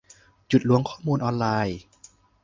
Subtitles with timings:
[0.47, 1.79] หยุดล้วงข้อมูลออนไลน์